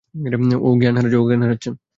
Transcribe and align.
ও 0.61 0.69
জ্ঞান 0.79 0.95
হারাচ্ছে। 1.43 1.69